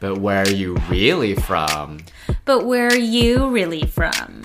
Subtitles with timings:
[0.00, 1.98] But where are you really from?
[2.44, 4.44] But where are you really from?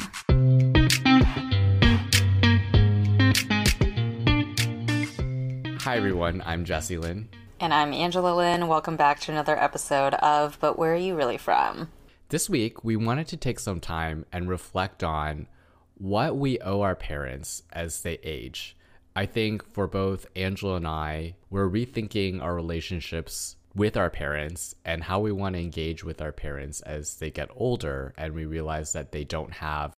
[5.81, 6.41] Hi, everyone.
[6.43, 7.29] I'm Jesse Lynn.
[7.59, 8.67] And I'm Angela Lynn.
[8.67, 11.89] Welcome back to another episode of But Where Are You Really From?
[12.29, 15.47] This week, we wanted to take some time and reflect on
[15.93, 18.75] what we owe our parents as they age.
[19.15, 25.03] I think for both Angela and I, we're rethinking our relationships with our parents and
[25.03, 28.93] how we want to engage with our parents as they get older and we realize
[28.93, 29.93] that they don't have,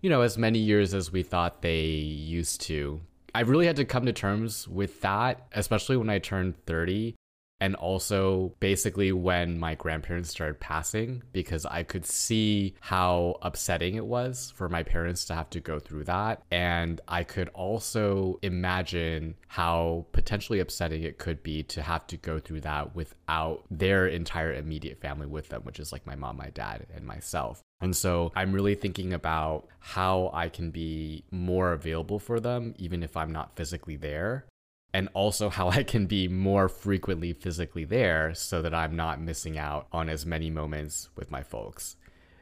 [0.00, 3.00] you know, as many years as we thought they used to.
[3.34, 7.14] I really had to come to terms with that, especially when I turned 30
[7.60, 14.06] and also basically when my grandparents started passing because I could see how upsetting it
[14.06, 19.34] was for my parents to have to go through that and I could also imagine
[19.48, 24.52] how potentially upsetting it could be to have to go through that without their entire
[24.52, 27.62] immediate family with them which is like my mom, my dad and myself.
[27.80, 33.02] And so I'm really thinking about how I can be more available for them even
[33.02, 34.46] if I'm not physically there
[34.92, 39.58] and also how I can be more frequently physically there so that I'm not missing
[39.58, 41.96] out on as many moments with my folks.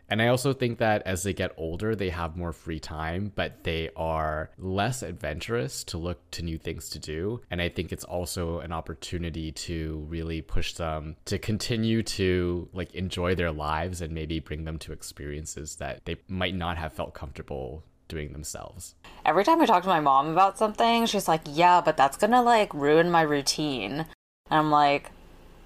[0.09, 3.65] And I also think that as they get older, they have more free time, but
[3.65, 7.41] they are less adventurous to look to new things to do.
[7.51, 12.95] And I think it's also an opportunity to really push them to continue to like
[12.95, 17.15] enjoy their lives and maybe bring them to experiences that they might not have felt
[17.15, 18.95] comfortable doing themselves.
[19.25, 22.33] Every time I talk to my mom about something, she's like, "Yeah, but that's going
[22.33, 24.07] to like ruin my routine."
[24.51, 25.11] And I'm like,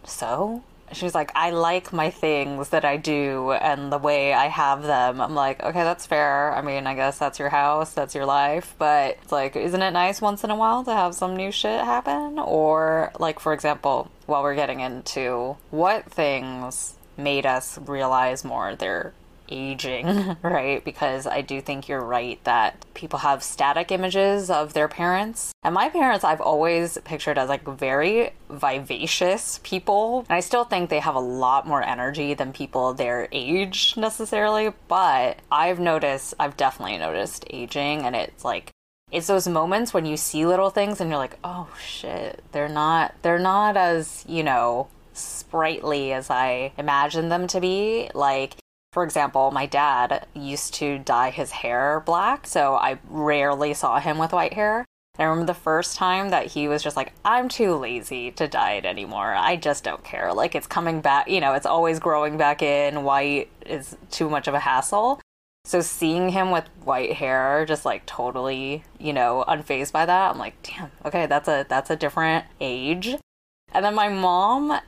[0.05, 4.83] "So?" She's like, "I like my things that I do and the way I have
[4.83, 6.53] them." I'm like, "Okay, that's fair.
[6.53, 9.93] I mean, I guess that's your house, that's your life, but it's like, isn't it
[9.93, 14.11] nice once in a while to have some new shit happen?" Or like for example,
[14.27, 19.13] while we're getting into what things made us realize more their
[19.51, 20.85] aging, right?
[20.85, 25.53] Because I do think you're right that people have static images of their parents.
[25.63, 30.25] And my parents, I've always pictured as like very vivacious people.
[30.29, 34.73] And I still think they have a lot more energy than people their age necessarily.
[34.89, 38.73] But I've noticed, I've definitely noticed aging, and it's like,
[39.11, 43.15] it's those moments when you see little things and you're like, oh shit, they're not,
[43.23, 48.11] they're not as, you know, sprightly as I imagined them to be.
[48.15, 48.57] Like,
[48.93, 54.19] for example, my dad used to dye his hair black, so I rarely saw him
[54.19, 54.85] with white hair.
[55.19, 58.75] I remember the first time that he was just like, I'm too lazy to dye
[58.75, 59.35] it anymore.
[59.35, 60.33] I just don't care.
[60.33, 63.05] Like, it's coming back, you know, it's always growing back in.
[63.05, 65.21] White is too much of a hassle.
[65.67, 70.39] So, seeing him with white hair, just like totally, you know, unfazed by that, I'm
[70.39, 73.15] like, damn, okay, that's a that's a different age.
[73.73, 74.81] And then my mom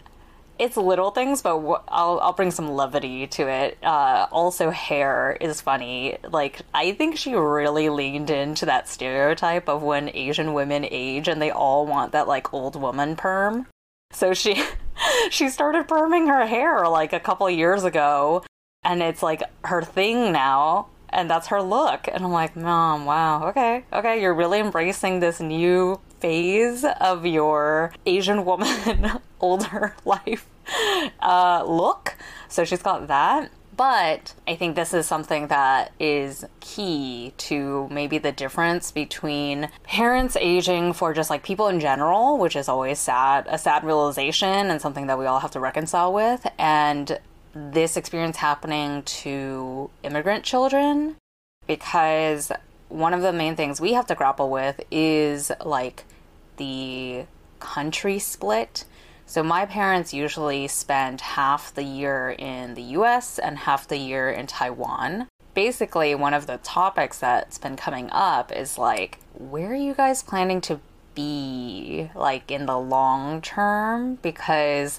[0.63, 1.57] it's little things, but
[1.89, 3.79] I'll I'll bring some levity to it.
[3.83, 6.17] Uh, also, hair is funny.
[6.31, 11.43] Like I think she really leaned into that stereotype of when Asian women age and
[11.43, 13.67] they all want that like old woman perm.
[14.13, 14.63] So she
[15.31, 18.45] she started perming her hair like a couple years ago,
[18.85, 20.89] and it's like her thing now.
[21.15, 22.09] And that's her look.
[22.09, 27.93] And I'm like, Mom, wow, okay, okay, you're really embracing this new phase of your
[28.07, 30.47] Asian woman older life
[31.21, 32.17] uh, look.
[32.49, 33.51] So she's got that.
[33.75, 40.37] But I think this is something that is key to maybe the difference between parents
[40.37, 44.81] aging for just like people in general, which is always sad, a sad realization and
[44.81, 47.19] something that we all have to reconcile with, and
[47.55, 51.17] this experience happening to immigrant children.
[51.67, 52.53] Because
[52.89, 56.05] one of the main things we have to grapple with is like
[56.57, 57.25] the
[57.59, 58.85] country split.
[59.27, 64.31] So my parents usually spend half the year in the US and half the year
[64.31, 65.29] in Taiwan.
[65.55, 70.23] Basically, one of the topics that's been coming up is like, where are you guys
[70.23, 70.81] planning to
[71.15, 74.17] be like in the long term?
[74.17, 74.99] Because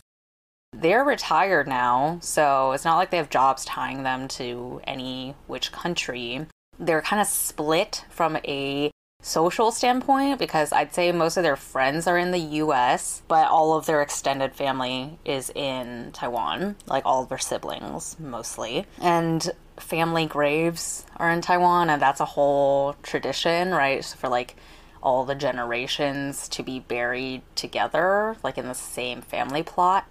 [0.73, 5.71] they're retired now, so it's not like they have jobs tying them to any which
[5.71, 6.45] country.
[6.79, 8.91] They're kind of split from a
[9.23, 13.75] social standpoint because I'd say most of their friends are in the US, but all
[13.75, 18.85] of their extended family is in Taiwan, like all of their siblings mostly.
[19.01, 24.03] And family graves are in Taiwan, and that's a whole tradition, right?
[24.03, 24.55] So for like
[25.01, 30.05] all the generations to be buried together, like in the same family plot.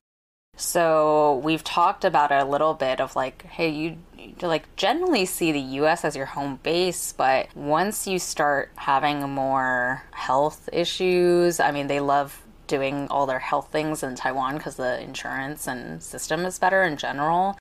[0.57, 3.97] So we've talked about a little bit of like, hey, you
[4.41, 10.03] like generally see the US as your home base, but once you start having more
[10.13, 15.01] health issues, I mean, they love doing all their health things in Taiwan because the
[15.01, 17.59] insurance and system is better in general.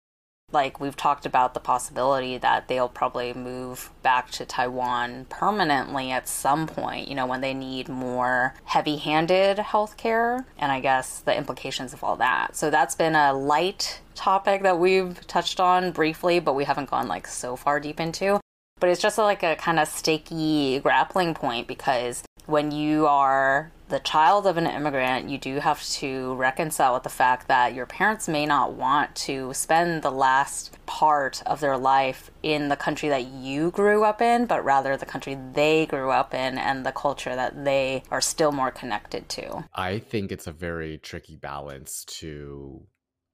[0.51, 6.27] Like, we've talked about the possibility that they'll probably move back to Taiwan permanently at
[6.27, 11.35] some point, you know, when they need more heavy handed healthcare, and I guess the
[11.35, 12.57] implications of all that.
[12.57, 17.07] So, that's been a light topic that we've touched on briefly, but we haven't gone
[17.07, 18.39] like so far deep into.
[18.79, 23.99] But it's just like a kind of sticky grappling point because when you are the
[23.99, 28.27] child of an immigrant, you do have to reconcile with the fact that your parents
[28.27, 33.25] may not want to spend the last part of their life in the country that
[33.25, 37.35] you grew up in, but rather the country they grew up in and the culture
[37.35, 39.65] that they are still more connected to.
[39.75, 42.87] I think it's a very tricky balance to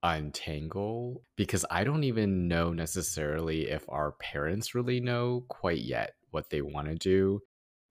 [0.03, 6.49] untangle because I don't even know necessarily if our parents really know quite yet what
[6.49, 7.41] they want to do.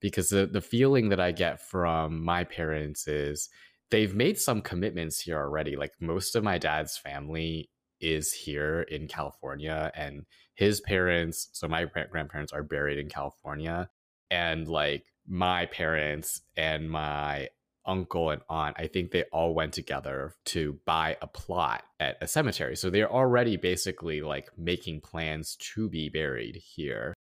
[0.00, 3.48] Because the, the feeling that I get from my parents is
[3.90, 5.76] they've made some commitments here already.
[5.76, 7.70] Like most of my dad's family
[8.00, 13.88] is here in California, and his parents, so my grandparents, are buried in California.
[14.30, 17.48] And like my parents and my
[17.86, 22.26] uncle and aunt, I think they all went together to buy a plot at a
[22.26, 22.76] cemetery.
[22.76, 27.14] So they're already basically like making plans to be buried here.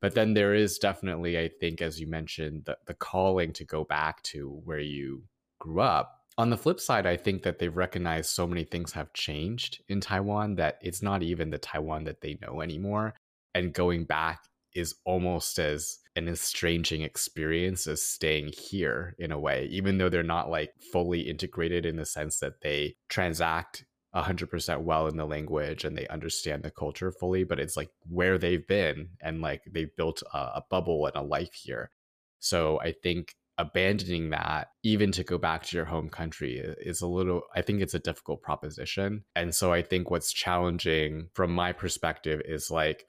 [0.00, 3.84] But then there is definitely, I think, as you mentioned, the, the calling to go
[3.84, 5.24] back to where you
[5.58, 6.14] grew up.
[6.36, 10.00] On the flip side, I think that they've recognized so many things have changed in
[10.00, 13.14] Taiwan that it's not even the Taiwan that they know anymore.
[13.54, 14.40] And going back
[14.78, 20.22] is almost as an estranging experience as staying here in a way, even though they're
[20.22, 23.84] not like fully integrated in the sense that they transact
[24.14, 28.38] 100% well in the language and they understand the culture fully, but it's like where
[28.38, 31.90] they've been and like they've built a, a bubble and a life here.
[32.38, 37.08] So I think abandoning that even to go back to your home country is a
[37.08, 41.72] little i think it's a difficult proposition and so i think what's challenging from my
[41.72, 43.04] perspective is like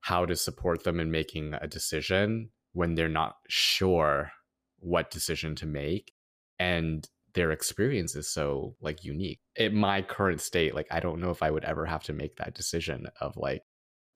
[0.00, 4.30] how to support them in making a decision when they're not sure
[4.78, 6.12] what decision to make
[6.58, 9.40] and their experience is so like unique.
[9.56, 12.36] In my current state like i don't know if i would ever have to make
[12.36, 13.62] that decision of like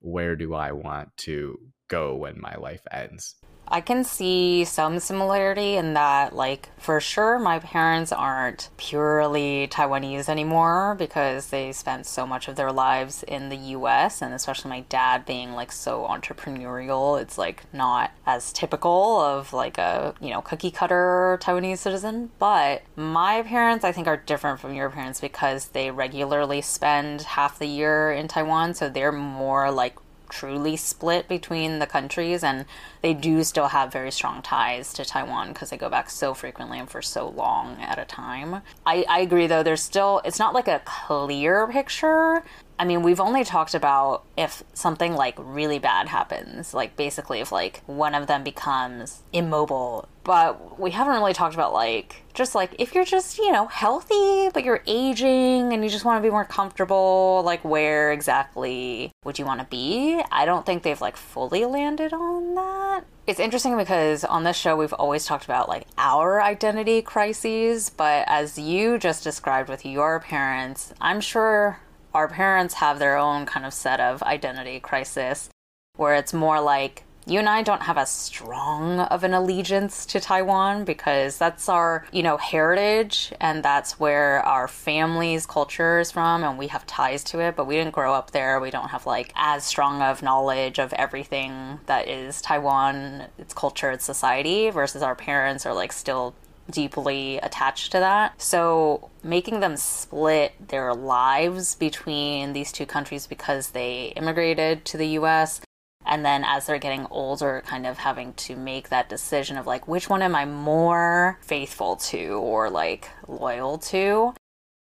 [0.00, 1.58] where do i want to
[1.92, 3.36] go when my life ends
[3.72, 10.28] I can see some similarity in that, like, for sure, my parents aren't purely Taiwanese
[10.28, 14.80] anymore because they spent so much of their lives in the US, and especially my
[14.90, 20.42] dad being, like, so entrepreneurial, it's, like, not as typical of, like, a, you know,
[20.42, 22.30] cookie cutter Taiwanese citizen.
[22.38, 27.58] But my parents, I think, are different from your parents because they regularly spend half
[27.58, 29.96] the year in Taiwan, so they're more, like,
[30.32, 32.64] truly split between the countries, and
[33.02, 36.78] they do still have very strong ties to Taiwan because they go back so frequently
[36.78, 38.62] and for so long at a time.
[38.86, 42.42] I, I agree, though, there's still, it's not like a clear picture.
[42.82, 47.52] I mean, we've only talked about if something like really bad happens, like basically if
[47.52, 50.08] like one of them becomes immobile.
[50.24, 54.48] But we haven't really talked about like just like if you're just you know healthy
[54.52, 59.38] but you're aging and you just want to be more comfortable like where exactly would
[59.38, 60.20] you want to be?
[60.32, 63.04] I don't think they've like fully landed on that.
[63.28, 68.24] It's interesting because on this show we've always talked about like our identity crises but
[68.26, 71.78] as you just described with your parents i'm sure
[72.14, 75.48] our parents have their own kind of set of identity crisis
[75.96, 80.18] where it's more like you and I don't have as strong of an allegiance to
[80.18, 86.42] Taiwan because that's our, you know, heritage and that's where our family's culture is from
[86.42, 88.58] and we have ties to it, but we didn't grow up there.
[88.58, 93.92] We don't have like as strong of knowledge of everything that is Taiwan, its culture,
[93.92, 96.34] its society versus our parents are like still
[96.70, 98.40] deeply attached to that.
[98.40, 105.08] So making them split their lives between these two countries because they immigrated to the
[105.18, 105.60] US
[106.04, 109.86] and then as they're getting older kind of having to make that decision of like
[109.86, 114.34] which one am i more faithful to or like loyal to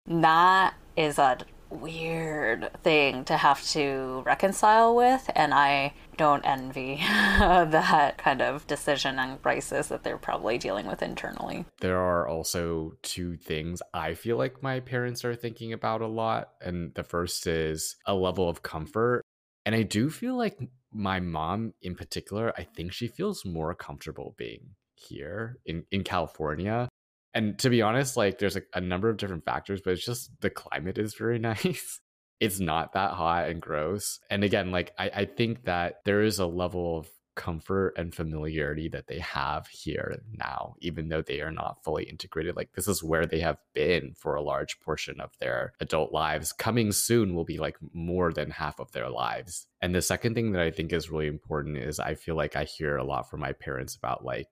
[0.05, 1.37] that is a
[1.69, 6.95] weird thing to have to reconcile with and i don't envy
[7.39, 12.93] that kind of decision and crisis that they're probably dealing with internally there are also
[13.03, 17.45] two things i feel like my parents are thinking about a lot and the first
[17.47, 19.23] is a level of comfort
[19.69, 20.59] and I do feel like
[20.91, 26.89] my mom in particular, I think she feels more comfortable being here in, in California.
[27.33, 30.31] And to be honest, like there's a, a number of different factors, but it's just
[30.41, 31.99] the climate is very nice.
[32.39, 34.19] it's not that hot and gross.
[34.29, 37.09] And again, like I, I think that there is a level of
[37.39, 42.57] comfort and familiarity that they have here now, even though they are not fully integrated.
[42.57, 46.51] Like, this is where they have been for a large portion of their adult lives.
[46.51, 49.67] Coming soon will be like more than half of their lives.
[49.81, 52.65] And the second thing that I think is really important is I feel like I
[52.65, 54.47] hear a lot from my parents about like,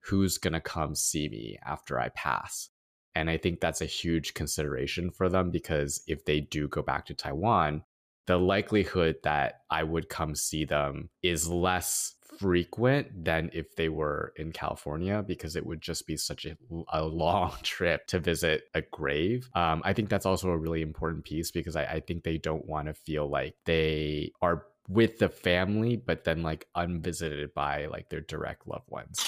[0.00, 2.70] who's going to come see me after I pass.
[3.14, 7.06] And I think that's a huge consideration for them because if they do go back
[7.06, 7.82] to Taiwan,
[8.26, 14.32] the likelihood that I would come see them is less frequent than if they were
[14.36, 16.56] in California because it would just be such a,
[16.92, 19.48] a long trip to visit a grave.
[19.54, 22.66] Um, I think that's also a really important piece because I, I think they don't
[22.66, 28.08] want to feel like they are with the family, but then like unvisited by like
[28.08, 29.24] their direct loved ones.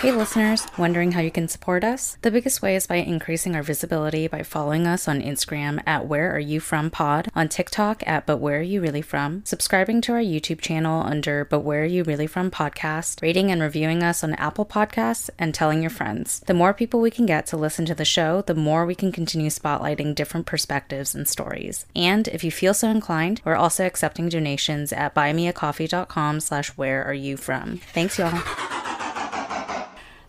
[0.00, 2.16] Hey, listeners, wondering how you can support us?
[2.22, 6.34] The biggest way is by increasing our visibility by following us on Instagram at Where
[6.34, 10.12] Are You From Pod, on TikTok at But Where Are You Really From, subscribing to
[10.12, 14.24] our YouTube channel under But Where Are You Really From Podcast, rating and reviewing us
[14.24, 16.40] on Apple Podcasts, and telling your friends.
[16.46, 19.12] The more people we can get to listen to the show, the more we can
[19.12, 21.84] continue spotlighting different perspectives and stories.
[21.94, 27.12] And if you feel so inclined, we're also accepting donations at buymeacoffee.com slash where are
[27.12, 27.82] you from.
[27.92, 28.40] Thanks, y'all.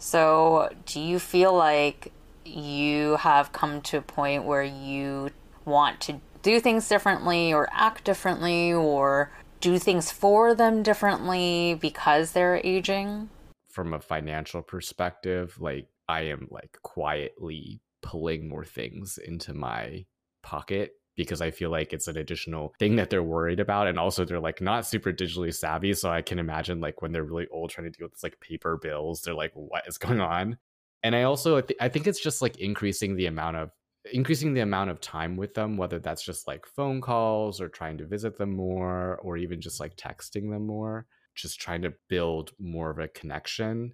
[0.01, 2.11] So, do you feel like
[2.43, 5.29] you have come to a point where you
[5.63, 12.31] want to do things differently or act differently or do things for them differently because
[12.31, 13.29] they're aging?
[13.69, 20.05] From a financial perspective, like I am like quietly pulling more things into my
[20.41, 23.87] pocket because I feel like it's an additional thing that they're worried about.
[23.87, 25.93] And also they're like not super digitally savvy.
[25.93, 28.39] So I can imagine like when they're really old trying to deal with this like
[28.39, 30.57] paper bills, they're like, what is going on?
[31.03, 33.71] And I also th- I think it's just like increasing the amount of
[34.13, 37.97] increasing the amount of time with them, whether that's just like phone calls or trying
[37.99, 42.51] to visit them more, or even just like texting them more, just trying to build
[42.59, 43.93] more of a connection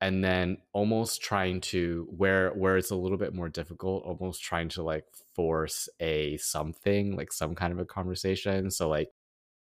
[0.00, 4.68] and then almost trying to where where it's a little bit more difficult almost trying
[4.70, 5.04] to like
[5.34, 8.70] force a something like some kind of a conversation.
[8.70, 9.10] So like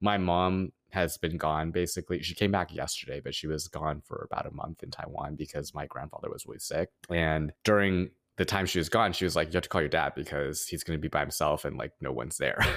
[0.01, 2.23] my mom has been gone basically.
[2.23, 5.75] She came back yesterday but she was gone for about a month in taiwan because
[5.75, 6.89] my grandfather was really sick.
[7.09, 9.89] And during the time she was gone she was like you have to call your
[9.89, 12.59] dad because he's going to be by himself and like no one's there.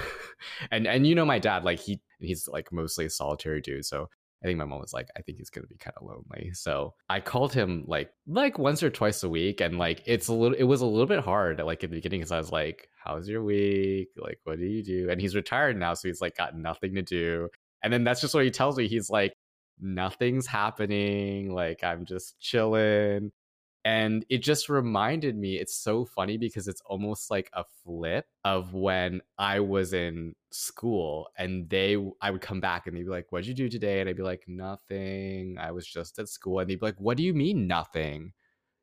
[0.70, 3.84] And and you know my dad like he he's like mostly a solitary dude.
[3.84, 4.08] So
[4.42, 6.52] I think my mom was like, I think he's gonna be kind of lonely.
[6.54, 10.34] So I called him like like once or twice a week, and like it's a
[10.34, 12.88] little it was a little bit hard like at the beginning because I was like,
[13.04, 14.08] How's your week?
[14.16, 15.08] Like, what do you do?
[15.10, 17.48] And he's retired now, so he's like got nothing to do.
[17.82, 18.88] And then that's just what he tells me.
[18.88, 19.32] He's like,
[19.80, 21.52] nothing's happening.
[21.52, 23.32] Like I'm just chilling.
[23.88, 28.74] And it just reminded me, it's so funny because it's almost like a flip of
[28.74, 33.32] when I was in school and they, I would come back and they'd be like,
[33.32, 34.00] What'd you do today?
[34.00, 35.56] And I'd be like, Nothing.
[35.58, 36.58] I was just at school.
[36.60, 38.34] And they'd be like, What do you mean, nothing?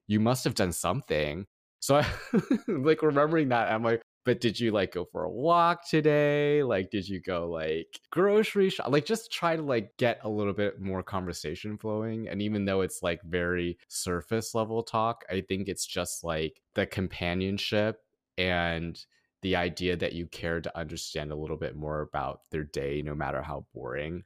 [0.07, 1.45] You must have done something.
[1.81, 2.07] So I
[2.67, 6.63] like remembering that, I'm like, but did you like go for a walk today?
[6.63, 10.53] Like did you go like grocery shop like just try to like get a little
[10.53, 15.67] bit more conversation flowing and even though it's like very surface level talk i think
[15.67, 17.99] it's just like the companionship
[18.37, 19.05] and
[19.41, 23.13] the idea that you care to understand a little bit more about their day no
[23.13, 24.23] matter how boring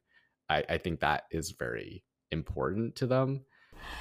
[0.48, 3.44] i, I think that is very important to them.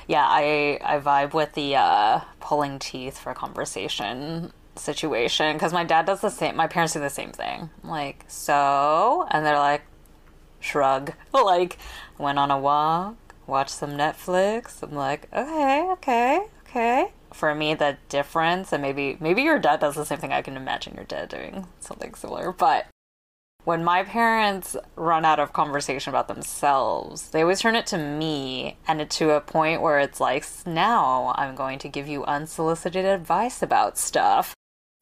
[0.07, 6.05] Yeah i i vibe with the uh pulling teeth for conversation situation because my dad
[6.05, 6.55] does the same.
[6.55, 7.69] My parents do the same thing.
[7.83, 9.83] Like, so, and they're like,
[10.59, 11.13] shrug.
[11.33, 11.77] Like,
[12.17, 13.15] went on a walk,
[13.47, 14.83] watched some Netflix.
[14.83, 17.11] I'm like, okay, okay, okay.
[17.33, 20.33] For me, the difference, and maybe maybe your dad does the same thing.
[20.33, 22.87] I can imagine your dad doing something similar, but
[23.65, 28.77] when my parents run out of conversation about themselves, they always turn it to me
[28.87, 33.05] and it to a point where it's like, now I'm going to give you unsolicited
[33.05, 34.55] advice about stuff.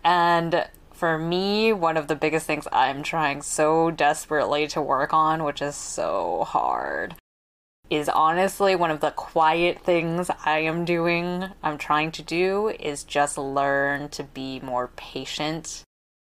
[0.04, 5.44] And for me, one of the biggest things I'm trying so desperately to work on,
[5.44, 7.16] which is so hard,
[7.90, 13.04] is honestly one of the quiet things I am doing, I'm trying to do, is
[13.04, 15.84] just learn to be more patient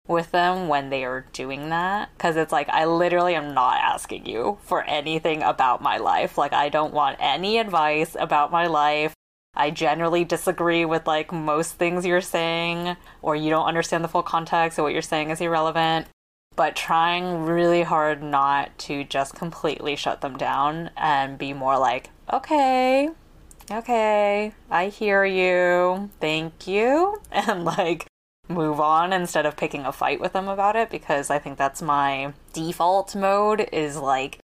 [0.08, 2.10] with them when they are doing that.
[2.18, 6.38] Because it's like, I literally am not asking you for anything about my life.
[6.38, 9.14] Like, I don't want any advice about my life.
[9.58, 14.24] I generally disagree with like most things you're saying, or you don't understand the full
[14.24, 16.08] context, or what you're saying is irrelevant.
[16.56, 22.10] But trying really hard not to just completely shut them down and be more like,
[22.32, 23.10] okay,
[23.72, 28.06] okay, I hear you, thank you, and like
[28.50, 31.82] move on instead of picking a fight with them about it because I think that's
[31.82, 34.40] my default mode is like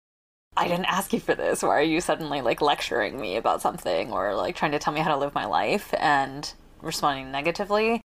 [0.58, 1.64] I didn't ask you for this.
[1.64, 5.00] Why are you suddenly like lecturing me about something or like trying to tell me
[5.00, 8.02] how to live my life and responding negatively?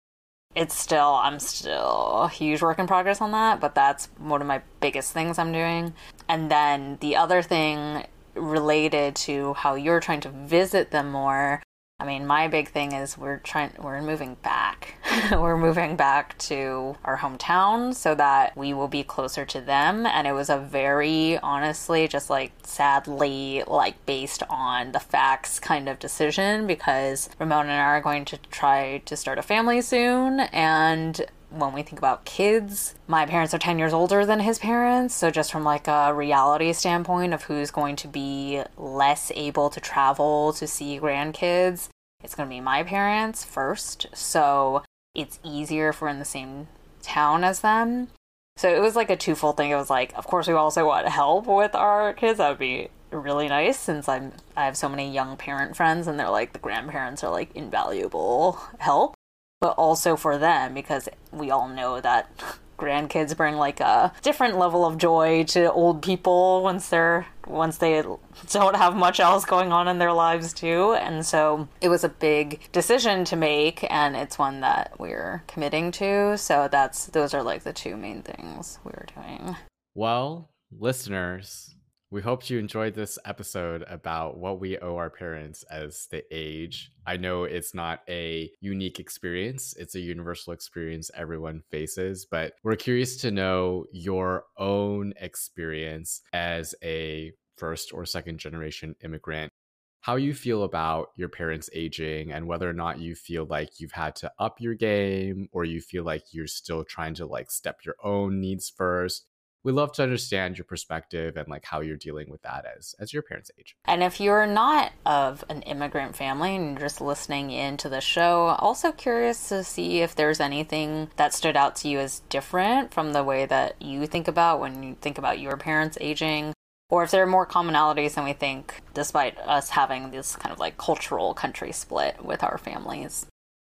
[0.55, 4.47] It's still, I'm still a huge work in progress on that, but that's one of
[4.47, 5.93] my biggest things I'm doing.
[6.29, 11.63] And then the other thing related to how you're trying to visit them more
[11.99, 14.97] I mean, my big thing is we're trying, we're moving back.
[15.33, 20.05] we're moving back to our hometown so that we will be closer to them.
[20.05, 25.89] And it was a very, honestly, just like sadly, like based on the facts kind
[25.89, 30.41] of decision because Ramon and I are going to try to start a family soon.
[30.41, 35.15] And when we think about kids, my parents are 10 years older than his parents.
[35.15, 39.81] So, just from like a reality standpoint of who's going to be less able to
[39.81, 41.89] travel to see grandkids,
[42.23, 44.07] it's going to be my parents first.
[44.15, 44.83] So,
[45.15, 46.69] it's easier if we're in the same
[47.03, 48.09] town as them.
[48.57, 49.71] So, it was like a twofold thing.
[49.71, 52.39] It was like, of course, we also want help with our kids.
[52.39, 56.19] That would be really nice since I'm I have so many young parent friends and
[56.19, 59.16] they're like the grandparents are like invaluable help
[59.61, 62.31] but also for them because we all know that
[62.79, 68.03] grandkids bring like a different level of joy to old people once they're once they
[68.51, 70.93] don't have much else going on in their lives too.
[70.95, 75.91] And so it was a big decision to make and it's one that we're committing
[75.93, 76.37] to.
[76.37, 79.57] So that's those are like the two main things we were doing.
[79.95, 81.76] Well listeners
[82.11, 86.93] we hope you enjoyed this episode about what we owe our parents as they age.
[87.05, 92.77] I know it's not a unique experience, it's a universal experience everyone faces, but we're
[92.77, 99.53] curious to know your own experience as a first or second generation immigrant.
[100.01, 103.91] How you feel about your parents aging and whether or not you feel like you've
[103.91, 107.79] had to up your game or you feel like you're still trying to like step
[107.85, 109.27] your own needs first
[109.67, 113.13] we love to understand your perspective and like how you're dealing with that as as
[113.13, 113.77] your parents age.
[113.85, 118.55] And if you're not of an immigrant family and you're just listening into the show
[118.61, 123.13] also curious to see if there's anything that stood out to you as different from
[123.13, 126.53] the way that you think about when you think about your parents aging
[126.89, 130.61] or if there are more commonalities than we think despite us having this kind of
[130.61, 133.27] like cultural country split with our families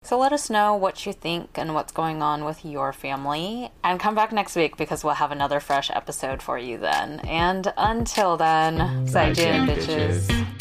[0.05, 3.71] so let us know what you think and what's going on with your family.
[3.83, 7.19] And come back next week because we'll have another fresh episode for you then.
[7.21, 9.07] And until then, mm.
[9.07, 10.27] 再见, bitches.
[10.27, 10.54] bitches.